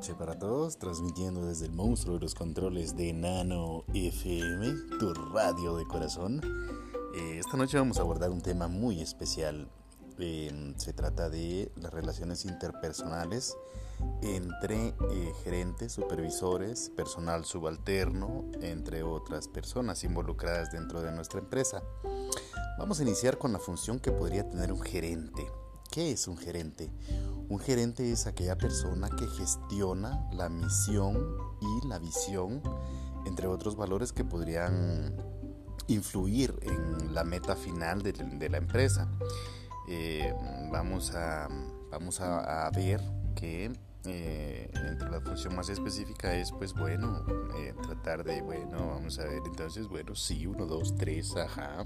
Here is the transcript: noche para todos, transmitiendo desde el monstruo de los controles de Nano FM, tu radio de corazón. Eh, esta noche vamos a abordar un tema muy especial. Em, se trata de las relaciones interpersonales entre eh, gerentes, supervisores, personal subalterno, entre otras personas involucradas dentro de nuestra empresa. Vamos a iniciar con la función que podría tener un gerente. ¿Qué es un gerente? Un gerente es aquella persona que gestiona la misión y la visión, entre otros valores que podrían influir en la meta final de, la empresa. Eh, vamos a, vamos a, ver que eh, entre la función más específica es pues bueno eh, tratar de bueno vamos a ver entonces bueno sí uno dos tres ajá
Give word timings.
noche 0.00 0.14
para 0.14 0.38
todos, 0.38 0.78
transmitiendo 0.78 1.44
desde 1.44 1.66
el 1.66 1.72
monstruo 1.72 2.14
de 2.14 2.22
los 2.22 2.34
controles 2.34 2.96
de 2.96 3.12
Nano 3.12 3.84
FM, 3.92 4.96
tu 4.98 5.12
radio 5.12 5.76
de 5.76 5.84
corazón. 5.84 6.40
Eh, 7.14 7.38
esta 7.38 7.58
noche 7.58 7.76
vamos 7.76 7.98
a 7.98 8.00
abordar 8.00 8.30
un 8.30 8.40
tema 8.40 8.66
muy 8.66 9.02
especial. 9.02 9.68
Em, 10.18 10.74
se 10.78 10.94
trata 10.94 11.28
de 11.28 11.70
las 11.76 11.92
relaciones 11.92 12.46
interpersonales 12.46 13.54
entre 14.22 14.88
eh, 14.88 14.94
gerentes, 15.44 15.92
supervisores, 15.92 16.88
personal 16.96 17.44
subalterno, 17.44 18.46
entre 18.62 19.02
otras 19.02 19.48
personas 19.48 20.02
involucradas 20.02 20.72
dentro 20.72 21.02
de 21.02 21.12
nuestra 21.12 21.40
empresa. 21.40 21.82
Vamos 22.78 23.00
a 23.00 23.02
iniciar 23.02 23.36
con 23.36 23.52
la 23.52 23.58
función 23.58 24.00
que 24.00 24.12
podría 24.12 24.48
tener 24.48 24.72
un 24.72 24.80
gerente. 24.80 25.46
¿Qué 25.90 26.12
es 26.12 26.26
un 26.26 26.38
gerente? 26.38 26.90
Un 27.50 27.58
gerente 27.58 28.12
es 28.12 28.28
aquella 28.28 28.56
persona 28.56 29.10
que 29.10 29.26
gestiona 29.26 30.24
la 30.32 30.48
misión 30.48 31.18
y 31.60 31.88
la 31.88 31.98
visión, 31.98 32.62
entre 33.26 33.48
otros 33.48 33.74
valores 33.74 34.12
que 34.12 34.24
podrían 34.24 35.16
influir 35.88 36.54
en 36.62 37.12
la 37.12 37.24
meta 37.24 37.56
final 37.56 38.04
de, 38.04 38.48
la 38.48 38.56
empresa. 38.56 39.08
Eh, 39.88 40.32
vamos 40.70 41.12
a, 41.16 41.48
vamos 41.90 42.20
a, 42.20 42.70
ver 42.70 43.00
que 43.34 43.72
eh, 44.04 44.70
entre 44.72 45.10
la 45.10 45.20
función 45.20 45.56
más 45.56 45.68
específica 45.70 46.32
es 46.36 46.52
pues 46.52 46.72
bueno 46.72 47.24
eh, 47.56 47.74
tratar 47.82 48.22
de 48.22 48.42
bueno 48.42 48.86
vamos 48.86 49.18
a 49.18 49.24
ver 49.24 49.42
entonces 49.44 49.88
bueno 49.88 50.14
sí 50.14 50.46
uno 50.46 50.64
dos 50.66 50.94
tres 50.96 51.36
ajá 51.36 51.84